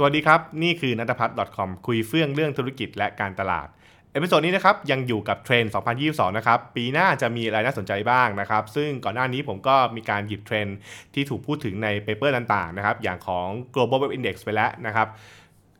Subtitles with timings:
[0.00, 3.68] สวัสดีครับ นี่คือนัทพัฒน์ .com คุยเฟื่องเรื่องธุรกิจและการตลาด
[4.12, 5.72] episode นี้นะครับยังอยู่กับเทรนด์
[6.04, 10.76] 2022 นะครับ ปีหน้าจะมีอะไรน่าสนใจบ้างนะครับ ซึ่งก่อนหน้านี้ผมก็มีการหยิบเทรนด์
[11.14, 15.08] ที่ถูกพูดถึงใน paper ต่างๆนะครับ อย่างของ global web index ไปแล้วนะครับ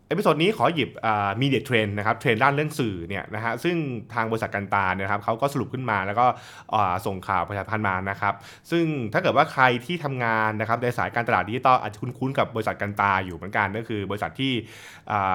[0.08, 0.90] episode นี้ขอหยิบ
[1.40, 3.76] media trend นะครับเทรนด์ด้านเรื่องสื่อเนี่ยนะฮะซึ่ง
[4.14, 6.26] ทางบริษัท Kantar เนี่ยครับเขาก็สรุปขึ้นมาแล้วก็
[7.06, 8.34] ส่งข่าวประชาสัมพันธ์มานะครับ
[8.70, 14.52] ซึ่งถ้าเกิดว่าใครที่ทำงานนะครับในสายการตลาดดิจิตอลอาจจะคุ้นๆกับบริษัท Kantar อยู่เหมือนกันก็คือบริษัทที่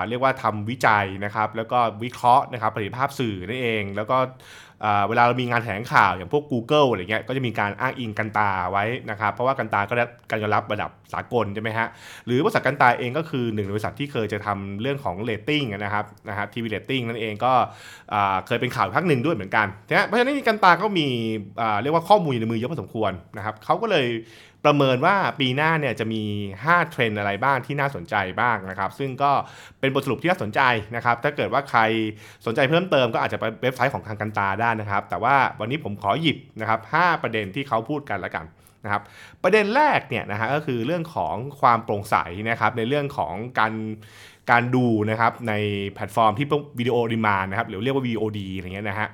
[0.09, 4.17] เรียกว่าทำวิจัยนะครับแล้วก็วิเคราะห์นะครับประสิทธิภาพสื่อนั่นเอง แล้วก็
[5.09, 11.87] เวลาเรามีงานแถลงข่าวอย่างพวก Google อะไรเงี้ยก็จะมีการอ้างอิง Kantar ไว้นะครับเพราะว่า Kantar ก็ได้การยอมรับระดับสากลใช่ไหมฮะ
[12.25, 17.53] หรือบริษัท Kantar เองก็คือหนึ่งในบริษัทที่เคยจะทำเรื่องของเรตติ้งนะครับนะฮะทีวีเรตติ้งนั่นเองก็
[18.47, 19.67] เคยเป็นข่าวพักหนึ่งด้วยเหมือนกัน
[20.05, 21.07] เพราะฉะนั้น Kantar ก็มี
[21.81, 24.08] เรียกว่าข้อมูลในมือเยอะพอสมควรนะครับเขาก็เลย
[24.66, 26.23] ประเมินว่าปีหน้าเนี่ยจะมี
[26.61, 29.31] 5 เทรนด์อะไรบ้างที่น่าสนใจบ้างนะครับ ซึ่งก็
[29.80, 30.61] เป็นบทสรุปที่น่าสนใจ
[30.95, 31.81] นะครับ ถ้าเกิดว่าใคร
[32.45, 38.45] สนใจเพิ่มเติมก็อาจจะไปเว็บไซต์ของทาง Kantar ได้นะครับ แต่ว่าวันนี้ผมขอหยิบนะครับ 5 ประเด็นที่เขาพูดกันละกัน
[38.83, 39.02] นะครับ
[39.44, 42.16] ประเด็นแรกเนี่ยนะฮะก็คือเรื่องของความโปร่งใส
[42.50, 43.73] นะครับ ในเรื่องของการ
[44.52, 45.53] การดูนะครับใน
[45.92, 46.48] แพลตฟอร์มที่
[46.80, 49.09] วิดีโอดีมานะครับหรือเรียกว่า VOD อะไรเงี้ยนะฮะ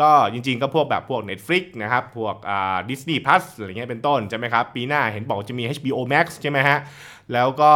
[0.00, 6.78] ก็จริงๆก็พวกแบบพวก Netflix นะครับพวกอ่า Disney Plus อะไรเงี้ยเป็นต้นใช่ไหมครับปีหน้าเห็นบอกจะมี HBO Max ใช่ไหมฮะ
[7.32, 7.72] แล้วก็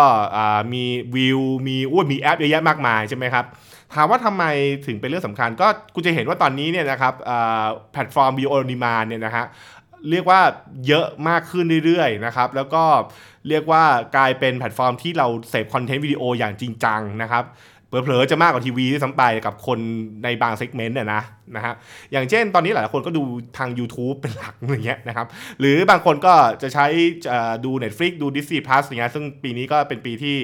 [0.72, 3.44] มีวิวมีอุ้ยมีแอปเยอะแยะมากมายใช่ไหมครับ
[3.94, 4.44] ถามว่าทำไม
[4.86, 7.14] ถึงเป็นเรื่องสำคัญก็กูจะเห็นว่าตอนนี้เนี่ยนะครับ
[7.92, 9.46] แพลตฟอร์มวิดีโอดีมาเนี่ยนะฮะ
[10.10, 10.40] เรียกว่า
[10.86, 12.82] เยอะมากขึ้นเรื่อยๆนะครับแล้วก็
[13.48, 13.84] เรียกว่า
[14.16, 17.44] กลายเป็นแพลตฟอร์มที่เราเสพคอนเทนต์วิดีโออย่างจริงจังนะครับ
[17.88, 19.78] เผลอๆจะมากกว่าทีวีที่ซ้ำไปกับคน
[20.24, 21.22] ในบาง segment เนี่ยนะ
[21.56, 21.74] นะฮะ
[22.12, 23.22] อย่างเช่นตอนนี้หลายคนก็ดู
[23.58, 25.26] ทาง YouTube เป็นหลักอย่างเงี้ยนะครับ
[25.60, 26.86] หรือบางคนก็จะใช้
[27.64, 30.36] ดู Netflix ดู Disney Plus อย่างเงี้ยซึ่งปีนี้ก็เป็นปีที่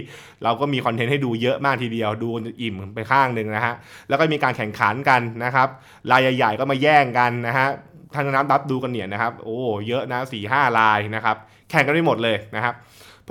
[0.44, 2.28] เราก็มีคอนเทนต์ให้ดูเยอะมากทีเดียว ดู
[2.62, 3.74] อิ่มไปข้างหนึ่งนะฮะ
[4.08, 5.68] แล้วก็มีการแข่งขันกันนะครับ
[6.10, 7.68] รายใหญ่ๆก็มาแย่งกันนะฮะ
[8.14, 9.56] ทางน้ำดับดูกันเนี่ยนะครับโอ้
[9.88, 11.36] เยอะนะสี่ห้ารายนะครับ
[11.70, 12.74] แข่งกันไม่หมดเลยนะครับ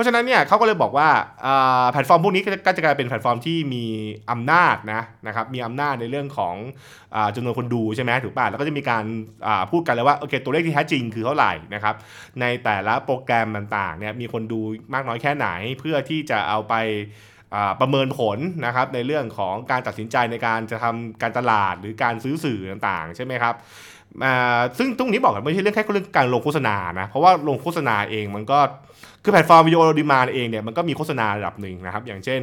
[0.01, 1.09] เพราะฉะนั้นเนี่ยเขาก็เลยบอกว่า
[1.91, 3.85] แพลตฟอร์มพวกนี้ก็จะกลายเป็นแพลตฟอร์มที่มี
[4.31, 6.55] อำนาจนะนะครับมีอำนาจในเรื่องของ
[7.35, 9.03] จำนวนคนดูใช่ไหมถูกป่ะแล้วก็จะมีการ
[9.71, 11.95] พูดกันเลยว่าโอเคตัวเลขที่แท้จริงคือเท่าไหร่นะครับ
[12.41, 14.61] ในแต่ละโปรแกรมต่างๆเนี่ยมีคนดู
[14.93, 15.47] มากน้อยแค่ไหน
[15.79, 16.75] เพื่อที่จะเอาไป
[17.81, 23.55] ประเมินผลนะครับในเรื่องของการตัดสินใจในการจะทำการตลาดหรือการซื้อสื่อต่างๆ ใช่ไหมครับ
[24.77, 28.59] ซึ่งตรงนี้บอกก่อนไม่ใช่เรื่องแค่เรื่องการลงโฆษณานะ เพราะว่าลงโฆษณาเองมันก็
[29.23, 32.41] คือแพลตฟอร์มวิดีโอ on demand เองเนี่ยมันก็มีโฆษณาระดับหนึ่งนะครับ อย่างเช่น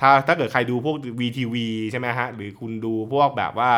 [0.00, 1.54] ถ้าถ้าเกิดใครดูพวก WeTV
[1.90, 3.70] ใช่ไหมฮะ หรือคุณดูพวกแบบว่า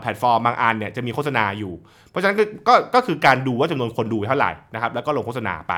[0.00, 1.72] แพลตฟอร์มบางอันเนี่ยจะมีโฆษณาอยู่
[2.12, 2.36] เพราะฉะนั้น
[2.68, 5.74] ก็ก็คือการดูว่าจำนวนคนดูเท่าไหร่นะครับแล้วก็ลงโฆษณาไป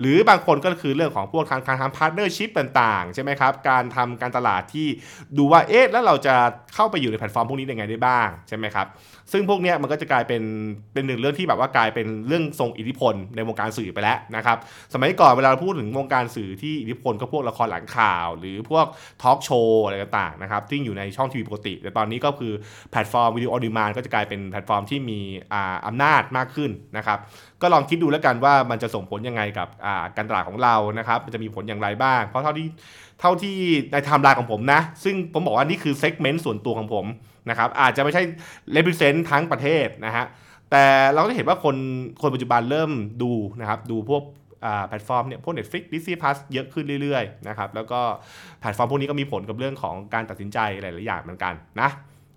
[0.00, 4.86] หรือบางคนก็คือเรื่องของพวกการการทำ partnership ต่างๆใช่ไหมครับการทำการตลาดที่
[5.38, 6.34] ดูว่าเอ๊ะแล้วเราจะ
[6.74, 8.86] เข้าไปอยู่ในแพลตฟอร์มพวกนี้ยังไงได้บ้างใช่ไหมครับ
[9.32, 10.42] ซึ่งพวกนี้มันก็จะกลายเป็น
[10.92, 14.58] เป็นหนึ่งเรื่องที่แบบว่ากลายเป็นเรื่องทรงอิทธิพลในวงการสื่อไปแล้วนะครับ
[14.94, 18.86] สมัยก่อนเวลาเราพูดถึงวงการสื่อที่อิทธิพลก็พวกละครหลังข่าว หรือพวก
[19.22, 22.52] ทอล์กโชว์อะไรต่างๆนะครับที่อยู่ในช่องทีวีปกติ แต่ตอนนี้ก็คือ
[22.90, 25.54] แพลตฟอร์มวิดีโอ on demand ก็จะกลายเป็นแพลตฟอร์มที่มี
[25.86, 27.18] อำนาจมากขึ้นนะครับ
[27.62, 29.68] ก็ลองคิดดูแล้วกันว่ามันจะส่งผลยังไงกับ
[30.16, 32.66] การตลาดของเรานะครับ มันจะมีผลอย่างไรบ้าง เพราะเท่าที่
[33.20, 33.56] เท่าที่
[33.92, 37.06] ในไทม์ไลน์ของผมนะ ซึ่งผมบอกว่านี่คือ segment ส่วนตัวของผม
[37.50, 38.22] นะครับ อาจจะไม่ใช่
[38.72, 40.24] represent ทั้งประเทศนะฮะ
[40.70, 41.76] แต่เราก็เห็นว่าคน
[42.22, 42.90] คนปัจจุบันเริ่ม
[43.22, 44.22] ดูนะครับ ดูพวก
[44.88, 48.00] แพลตฟอร์มเนี่ยพวก Netflix Disney Plus เยอะขึ้นเรื่อยๆนะครับ แล้วก็
[48.60, 51.90] แพลตฟอร์มพวกนี้ก็มีผลกับเรื่องของการตัดสินใจหลายๆอย่างเหมือนกันนะ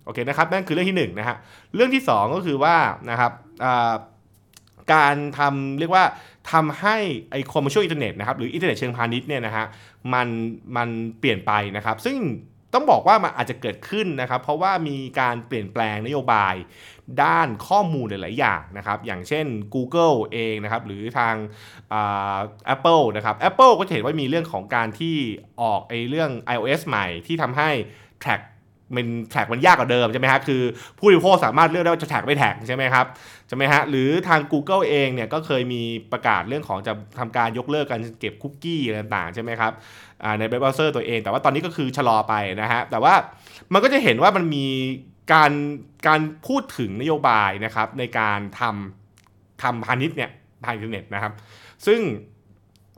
[0.08, 1.36] โอเคนะครับนั่นคือเรื่องที่1 นะฮะ
[1.74, 2.76] เรื่องที่ 2 ก็คือว่า
[3.10, 3.32] นะครับ
[4.92, 6.04] การทำเรียกว่า
[6.52, 6.96] ทำให้
[7.30, 9.66] ไอ commercial internet นะครับหรืออินเทอร์เน็ตเชิงพาณิชย์เนี่ยนะฮะ
[10.12, 10.28] มัน
[10.76, 12.18] มันเปลี่ยนไปนะครับ ซึ่ง
[12.74, 16.54] ต้องบอกว่ามันอาจจะเกิดขึ้นนะครับ เพราะว่ามีการเปลี่ยนแปลงนโยบาย
[17.22, 21.34] ด้านข้อมูลหลาย ๆ อย่างนะครับ อย่างเช่น Google เองนะครับ หรือทาง
[22.66, 25.16] แอปเปิลนะครับ Apple ก็จะเห็นว่ามีเรื่องของการที่
[25.62, 27.70] ออกไอเรื่อง iOS ใหม่ที่ทำให้
[28.22, 28.42] track
[28.94, 30.62] มัน track มันยากกว่าเดิมใช่ไหมฮะคือ
[30.98, 33.06] ผู้บริโภคสามารถเลือกได้ว่าจะ track ไม่ track ใช่ไหมครับ
[33.48, 35.82] ใช่ไหมฮะหรือทาง Google เองเนี่ยก็เคยมี
[36.12, 39.72] ประกาศเรื่องของจะทำการยกเลิกการเก็บคุกกี้ต่างๆใช่ไหมครับ
[40.38, 43.14] ในเว็บเบราว์เซอร์ตัวเอง แต่ว่าตอนนี้ก็คือชะลอไปนะฮะแต่ว่า
[43.72, 44.66] มันก็จะเห็นว่ามันมี
[45.32, 45.52] การ
[46.06, 50.30] การพูดถึงนโยบายนะครับในการทำทำพาณิชย์เนี่ย
[50.64, 51.32] ทางอินเทอร์เน็ตนะครับ
[51.86, 52.00] ซึ่ง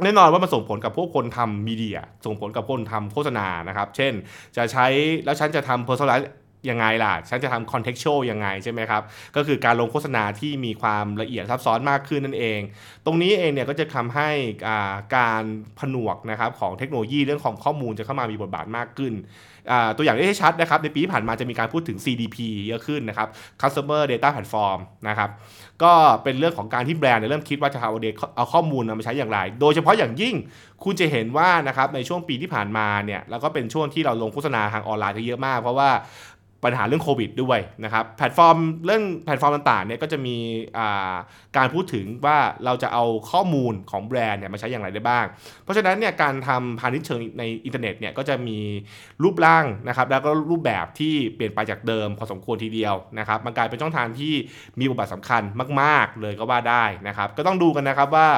[0.04, 4.12] แน่นอนว่ามันส่งผลกับพวกคนทำมีเดีย ส่งผลกับคนทำโฆษณานะครับ เช่น
[4.56, 4.86] จะใช้
[5.24, 6.26] แล้วฉันจะทำ personalize
[6.68, 9.02] ยังไงล่ะ ฉันจะทำ contextual ยังไงใช่ไหมครับ
[9.36, 12.60] ก็คือการลงโฆษณาที่มีความละเอียดซับซ้อนมากขึ้นนั่นเอง
[13.06, 14.30] ตรงนี้เองเนี่ยก็จะทำให้
[15.16, 15.42] การ
[15.78, 19.14] ผนวกนะครับของเทคโนโลยีเรื่องของข้อมูลจะเข้ามามีบทบาทมากขึ้น
[19.96, 22.36] ตัวอย่างที่ชัดนะครับในปีที่ผ่านมาจะมีการพูดถึง CDP
[22.66, 23.28] เยอะขึ้นนะครับ
[23.60, 24.78] Customer Data Platform
[25.08, 25.30] นะครับ
[25.82, 25.92] ก็
[26.22, 27.92] เป็นเรื่องของการที่แบรนด์เริ่มคิดว่าจะเอา
[28.36, 30.34] เอาข้อมูลมาใช้อย่างไร โดยเฉพาะอย่างยิ่ง
[30.84, 35.90] คุณจะเห็นว่านะครับในช่วงปีที่ผ่านมาเนี่ยแล้วก็เป็นช่วงที่เราลงโฆษณาทางออนไลน์เยอะมาก เพราะว่า
[36.64, 40.36] ปัญหาเรื่องโควิดด้วยนะครับแพลตฟอร์มเรื่องแพลตฟอร์มต่างๆเนี่ยก็จะมี
[41.56, 45.24] การพูดถึงว่าเราจะเอาข้อมูลของแบรนด์เนี่ยมาใช้อย่างไรได้บ้าง
[45.64, 48.58] เพราะฉะนั้นเนี่ยการทำพาณิชย์เชิงในอินเทอร์เน็ตเนี่ยก็จะมี
[49.22, 54.34] รูปร่างนะครับแล้วก็รูปแบบที่เปลี่ยนไปจากเดิมพอสมควรทีเดียวนะครับมันกลายเป็นช่องทางที่
[54.78, 55.42] มีบทบาทสำคัญ
[55.80, 58.28] มาก ๆ เลยก็ว่าได้นะครับก็ต้องดูกันนะครับว่า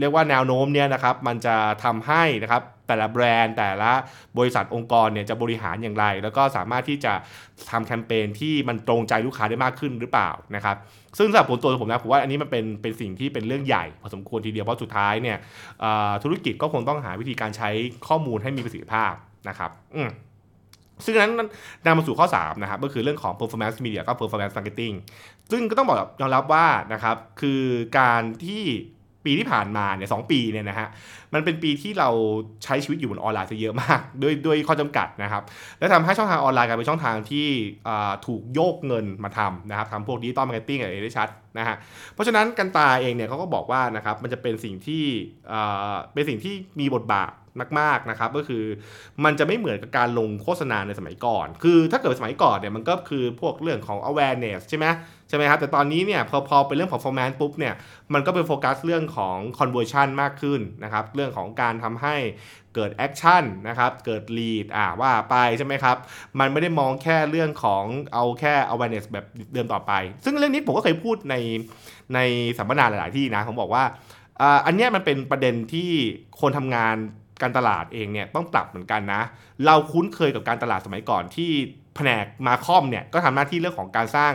[0.00, 3.90] เรียกว่าแนวโน้มเนี่ยนะครับมันจะทำให้นะครับ แต่ละแบรนด์ แต่ละ
[4.38, 7.12] บริษัทองค์กรเนี่ยจะบริหารอย่างไร แล้วก็สามารถที่จะ
[7.70, 10.76] ทำแคมเปญที่มันตรงใจลูกค้าได้มากขึ้นหรือเปล่านะครับ
[11.18, 15.36] ซึ่งสำหรับผมตัวผมนะผมว่าอันนี้มันเป็นเป็นสิ่งที่เป็นเรื่องใหญ่พอสมควรทีเดียวเพราะสุดท้ายเนี่ย
[16.22, 17.70] ธุรกิจก็คงต้องหาวิธีการใช้
[18.08, 19.12] ข้อมูลให้มีประสิทธิภาพ
[19.48, 20.02] นะครับอื
[21.04, 21.32] ซึ่งนั้น
[21.84, 24.94] นำมาสู่ข้อ 3 นะครับ ก็คือเรื่องของ performance media ก็ performance marketing
[25.50, 27.62] ซึ่งก็ต้องบอกยอมรับว่านะครับ คือ
[27.98, 28.64] การที่
[29.28, 30.88] ปีที่ผ่านมาเนี่ยสปีเนี่ยนะฮะ
[31.34, 32.10] มันเป็นปีที่เรา
[32.64, 35.42] ใช้ชีวิตอยู่บนออนไลน์ซะเยอะมาก ด้วยด้วยข้อจำกัดนะครับ
[35.78, 37.46] และทำให้ช่องทางออนไลน์กลายเป็นช่องทางที่
[38.26, 41.28] ถูกโยกเงินมาทำนะครับทำพวก digital marketing อะไรได้ชัด
[41.58, 41.76] นะฮะ
[42.14, 45.04] เพราะฉะนั้น Kantar เองเนี่ยเขาก็บอกว่านะครับมันจะเป็นสิ่งที่
[46.12, 47.32] เป็นสิ่งที่มีบทบาท
[47.80, 48.64] มากๆนะครับก็คือ
[49.24, 54.86] มันจะไม่เหมือนกับการลงโฆษณาในสมัยก่อน คือถ้าเกิดสมัยก่อนเนี่ยมันก็คือพวกเรื่องของ awareness ใช่ไหม
[55.28, 57.74] ใช่ไหมครับแต่ตอนนี้เนี่ยพอพอเป็นเรื่องของ performance ปุ๊บเนี่ย
[58.14, 62.16] มันก็เป็นโฟกัสเรื่องของ conversion มากขึ้นนะครับเรื่องของการทำให้
[62.74, 65.96] เกิด action นะครับเกิด lead อ่าว่าไปใช่ไหมครับ
[66.38, 67.84] มันไม่ได้มองแค่เรื่องของ
[68.14, 69.92] เอาแค่ awareness แบบเดิมต่อไป
[70.24, 71.36] ซึ่งเรื่องนี้ผมก็เคยพูดใน
[72.14, 72.18] ใน
[72.58, 73.84] สัมมนาหลาย ๆ ที่นะผมบอกว่า
[74.66, 75.90] อันนี้มันเป็นประเด็นที่
[76.40, 76.96] คนทำงาน
[77.42, 79.22] การตลาดเองเนี่ยต้องปรับเหมือนกันนะ
[79.66, 81.50] เราคุ้นเคยกับการตลาดสมัยก่อนที่
[81.96, 84.32] แผนกมาคอมเนี่ยก็ทำหน้าที่เรื่องของการสร้าง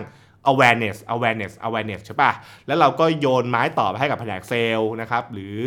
[0.51, 2.31] awareness awareness awareness ใช่ปะ
[2.67, 5.57] แล้วเราก็โยนไม้ต่อไปให้กับแผนกเซลล์นะครับ หรือ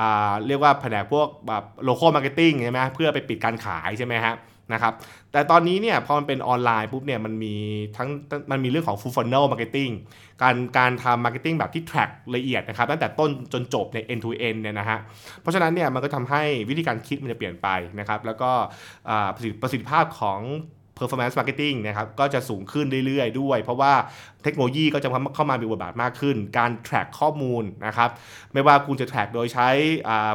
[0.00, 0.02] อ
[0.46, 4.34] เรียกว่าแผนกพวกแบบ local marketing ใช่ไหมเพื่อไปปิดการขายใช่ไหมฮะ
[4.72, 4.92] นะครับ
[5.32, 7.54] แต่ตอนนี้เนี่ยพอมันเป็นออนไลน์ปุ๊บเนี่ยมันมี
[7.96, 8.08] ทั้ง
[8.50, 9.92] มันมีเรื่องของ full funnel marketing
[10.42, 14.98] การการทำ marketing แบบที่ track ละเอียดนะครับตั้งแต่ต้นจนจบใน end to end เนี่ยนะฮะ
[15.40, 17.68] เพราะฉะนั้นเนี่ยมันก็ทำให้วิธีการคิดมันจะเปลี่ยนไป
[17.98, 18.50] นะครับ แล้วก็
[19.60, 20.40] ประสิทธิภาพของ
[20.98, 23.92] performance marketing นะครับก็จะสูงขึ้นเรื่อยๆ ด้วย เพราะว่า
[24.42, 28.10] เทคโนโลยีก็จะเข้ามามีบทบาทมากขึ้น การ track ข้อมูลนะครับ
[28.52, 29.68] ไม่ว่าคุณจะ track โดยใช้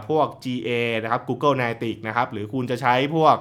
[0.10, 0.70] พวก GA
[1.04, 3.36] นะครับ Google Analytics นะครับหรือคุณจะใช้พวก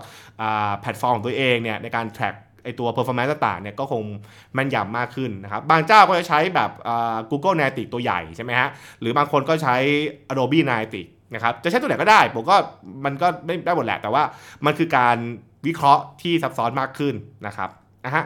[0.81, 4.03] แพลตฟอร์มของตัวเองเนี่ยในการ track ไอตัว performance ต่างๆเนี่ยก็คง
[4.55, 6.71] แม่นยำมากขึ้นนะครับ บางเจ้าก็จะใช้แบบ
[7.31, 8.69] Google Analytics ตัวใหญ่ใช่ไหมฮะ
[9.01, 9.77] หรือบางคนก็ใช้
[10.31, 12.57] Adobe Analytics นะครับ จะใช้ตัวไหนก็ได้ ผมก็
[13.05, 14.23] มันก็ได้ได้หมดแหละ แต่ว่า
[14.65, 15.17] มันคือการ
[15.67, 17.15] วิเคราะห์ที่ซับซ้อนมากขึ้น
[17.47, 17.71] นะครับ
[18.05, 18.25] นะฮะ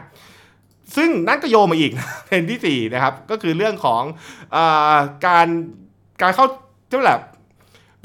[0.97, 1.93] ซึ่งนั่นก็โยมาอีก
[2.29, 4.03] เป็นที่4นะครับก็คือเรื่องของ
[4.57, 4.59] อ
[5.27, 5.49] การ
[6.23, 6.47] การเข้า
[6.91, 7.15] เท่าไหร่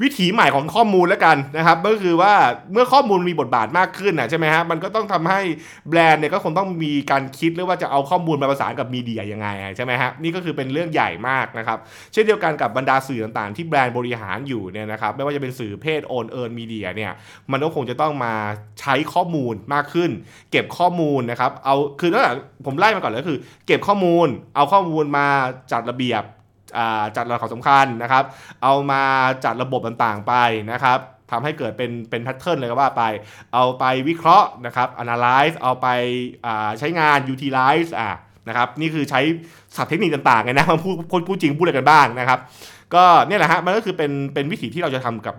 [0.02, 2.32] วิถีใหม่ของข้อมูลแล้วกันนะครับก็คือว่า
[2.72, 5.40] เมื่อข้อมูลมีบทบาทมากขึ้นนะใช่ไหมฮะมันก็ต้องทำให้
[5.88, 11.78] แบรนด์เนี่ยก็คงต้องมีการคิดหรือว่าจะเอาข้อมูลมาประสานกับมีเดียยังไงใช่ไหมฮะนี่ก็คือเป็นเรื่องใหญ่มากนะครับ
[12.12, 17.12] เช่นเดียวกันกับบรรดาสื่อต่างๆ ที่แบรนด์บริหารอยู่เนี่ยนะครับไม่ว่าจะเป็นสื่อเพศโอนเอิร์นมีเดียเนี่ย
[17.52, 18.34] มันก็คงจะต้องมา
[18.80, 20.10] ใช้ข้อมูลมากขึ้น
[20.50, 22.32] เก็บข้อมูลนะครับเอาคือตั้งแต่
[22.66, 25.26] ผมไล่มาก่อนเลยก็คือ เก็บข้อมูล เอาข้อมูลมา
[25.74, 26.24] จัดระเบียบ
[27.16, 28.24] จัดระดับความสำคัญนะครับ
[28.62, 29.02] เอามา
[29.44, 30.34] จัดระบบต่างๆไป
[30.72, 30.98] นะครับ
[31.30, 33.02] ทำให้เกิดเป็นเป็นแพทเทิร์นเลยก็ว่าไป
[33.54, 35.86] เอาไปวิเคราะห์นะครับ analyze เอาไป
[36.78, 38.10] ใช้งาน utilize อะ
[38.48, 39.20] นะครับ นี่คือใช้
[39.76, 42.38] ศัพท์เทคนิคต่างๆไงนะมาพูดพูดจริงพูดอะไรกันบ้างนะครับ
[42.94, 45.34] ก็เนี่ยแหละฮะมันก็คือเป็นเป็นวิธีที่เราจะทำกับ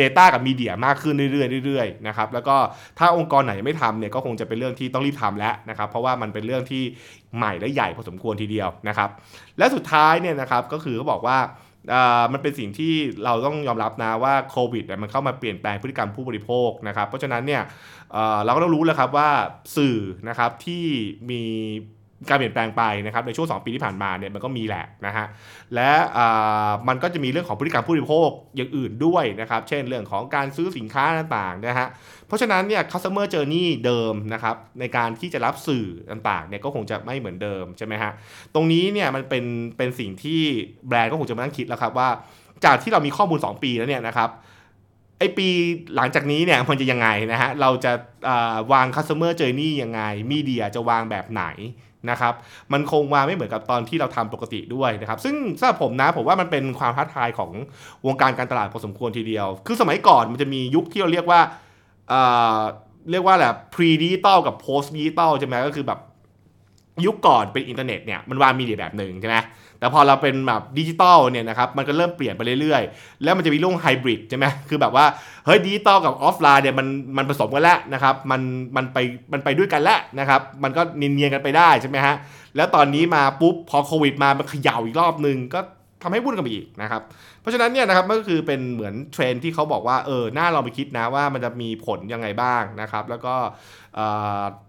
[0.00, 2.56] Data กับมีเดียมากขึ้นเรื่อยๆเรื่อยๆนะครับแล้วก็
[2.98, 6.82] ถ้าองค์กรไหนไม่ทำเนี่ยก็คงจะเป็นเรื่องที่ต้องรีบทำแล้วนะครับเพราะว่ามันเป็นเรื่องที่
[7.36, 9.10] ใหม่และใหญ่พอสมควรทีเดียวนะครับ
[9.58, 11.38] และสุดท้ายเนี่ยนะครับก็คือเขาบอกว่า
[12.32, 12.92] มันเป็นสิ่งที่
[13.24, 17.62] เราต้องยอมรับนะว่าโควิดมันเข้ามาเปลี่ยนแปลงพฤติกรรมผู้บริโภคนะครับเพราะฉะนั้นเนี่ย
[18.44, 19.30] เราก็ต้องรู้แล้วครับว่า
[19.76, 20.84] สื่อนะครับที่
[21.30, 21.42] มี
[22.28, 25.26] การเปลี่ยนแปลงไปนะครับในช่วง 2 ปีที่ผ่านมาเนี่ยมันก็มีแหละนะฮะ
[25.74, 25.90] และ
[26.88, 31.86] มันก็จะมีเรื่องของพฤติกรรมผู้บริโภคอย่างอื่นด้วยนะครับเช่นเรื่องของการซื้อสินค้าต่างๆนะฮะ
[32.26, 38.12] เพราะฉะนั้นเนี่ย customer journey เดิมนะครับในการที่จะรับสื่อต่างๆเนี่ยก็คงจะไม่เหมือนเดิมใช่ไหมฮะ
[38.54, 39.44] ตรงนี้เนี่ยมันเป็น
[39.76, 40.40] เป็นสิ่งที่
[40.88, 42.08] แบรนด์ก็คงจะมานั่งคิดแล้วครับว่า
[42.64, 44.30] จากที่เรามีข้อมูล 2 ปีแล้วเนี่ยนะครับ
[45.18, 45.48] ไอปี
[45.96, 47.92] หลังจากนี้เนี่ยมันจะยังไงนะฮะ เราจะ
[48.72, 51.44] วาง customer journey ยังไง media จะวางแบบไหน
[52.10, 52.34] นะครับ
[52.72, 57.50] มันคงจะไม่เหมือนกับตอนที่เราทำปกติด้วยนะครับซึ่งสำหรับผมนะผมว่ามันเป็นความท้าทายของ
[58.06, 61.40] วงการการตลาดพอสมควรทีเดียว คือสมัยก่อนมันจะมียุคที่เราเรียกว่า
[63.10, 66.00] เรียกว่าแหละ pre digital กับ post digital ใช่ไหมก็คือแบบ
[67.06, 69.36] ยุคก่อนเป็นอินเทอร์เน็ตเนี่ยมันวาง media แบบหนึ่งใช่ไหม
[69.82, 75.04] แต่พอเราเป็นแบบดิจิตอลเนี่ยนะครับมันก็เริ่มเปลี่ยนไปเรื่อยๆ แล้วมันจะมีเรื่องไฮบริดใช่ไหมคือแบบว่า
[75.46, 76.86] เฮ้ยดิจิตอลกับออฟไลน์เนี่ยมัน
[77.16, 78.40] มันผสมกันแล้วนะครับมัน
[78.76, 78.98] มันไป
[79.32, 82.14] มันไปด้วยกันแล้วนะครับมันก็เนียนๆกันไปได้ใช่ไหมฮะ
[82.56, 85.60] แล้วตอนนี้มาปุ๊บพอโควิดมามันเขย่าอีกรอบนึงก็
[86.02, 87.02] ทำให้วุ่นกันไปอีกนะครับ
[87.40, 93.34] เพราะฉะนั้นเนี่ยนะครับมันก็คือเป็นเหมือนเทรนด์ที่เขาบอกว่าเออน่าเอาไปคิดนะว่ามันจะมีผลยังไงบ้างนะครับ แล้วก็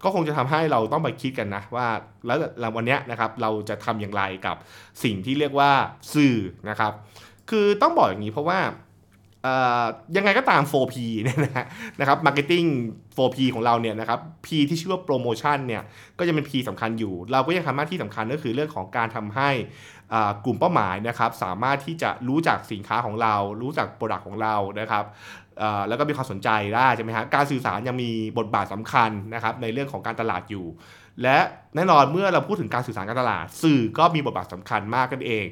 [0.03, 1.87] ก็คงจะทำให้เราต้องไปคิดกันนะว่า
[2.25, 4.55] แล้ววันนี้นะครับเราจะทำอย่างไรกับ
[5.03, 5.71] สิ่งที่เรียกว่า
[6.13, 6.37] สื่อ
[6.69, 6.93] นะครับ
[7.49, 8.59] คือต้องบอกอย่างนี้เพราะว่า
[10.15, 11.65] ยังไงก็ตาม 4P เนี่ยนะ
[11.99, 12.67] นะครับ Marketing
[13.15, 15.83] 4P ของเราเนี่ยนะครับ P ที่ชื่อว่า Promotion เนี่ย
[16.17, 19.49] ก็จะเป็น P สำคัญอยู่ เราก็ยังทำหน้าที่สำคัญก็คือเรื่องของการทำให้
[20.45, 25.03] กลุ่มเป้าหมายนะครับสามารถที่จะรู้จักสินค้าของเรา รู้จัก product ของเรานะครับ
[25.87, 30.65] แล้วก็มีความสนใจได้ใช่ไหมฮะการสื่อสารยังมีบทบาทสำคัญนะครับในเรื่องของการตลาดอยู่
[31.23, 31.37] และ
[31.75, 35.45] แน่นอนเมื่อเราพูดถึงการสื่อสารการตลาด สื่อก็มีบทบาทสำคัญมากนั่นเอง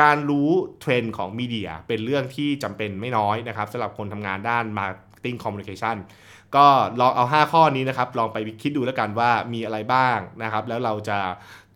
[0.00, 0.50] การรู้
[0.80, 5.96] เทรนด์ของ media เป็นเรื่องที่จำเป็นไม่น้อยนะครับสำหรับคนทำงานด้าน Marketing Communication
[6.56, 6.66] ก็
[7.00, 11.18] ลองเอา 5 ข้อนี้นะครับ ลองไปคิดดูแล้วกันว่ามีอะไรบ้างนะครับ แล้วเราจะ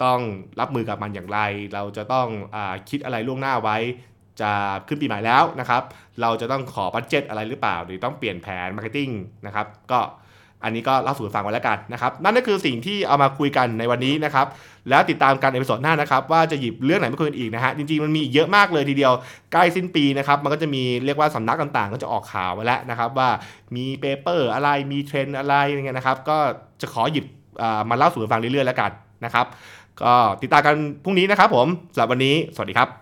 [0.04, 0.20] ต้อง
[0.60, 1.38] รับมือกับมันอย่างไร
[1.74, 2.56] เราจะต้อง
[2.90, 3.76] คิดอะไรล่วงหน้าไว้
[4.40, 4.50] จะ
[4.88, 5.82] ขึ้นปีใหม่แล้วนะครับ
[6.20, 9.10] เราจะต้องขอ budget อะไรหรือเปล่า หรือต้องเปลี่ยนแผน marketing
[9.46, 10.00] นะครับ ก็
[10.64, 14.46] อันนี้ก็เล่าสู่ฟังไว้แล้วกันนะครับนั่นก็คือสิ่งที่เอามาคุยกันในวันนี้นะครับ
[14.88, 19.12] แล้วติดตามกันในตอนหน้านะครับว่าจะหยิบเรื่องไหนมาคุยกันอีกนะฮะจริงๆมันมีเยอะมากเลยทีเดียว
[19.52, 23.28] ใกล้สิ้นปีนะครับมันก็จะมีเรียกว่าสำนักต่างๆ ก็จะออกข่าวไว้แล้วนะครับว่า
[23.76, 26.38] มี paper อะไรมีเทรนด์อะไรอย่างเงี้ยนะครับก็
[26.80, 27.24] จะขอหยิบ
[27.90, 28.90] มาเล่าสู่ฟังเรื่อยๆแล้วกัน
[29.24, 29.46] นะครับ
[30.02, 33.01] ก็ติดตามกันพรุ่งนี้นะครับผมสำหรับวันนี้สวัสดีครับ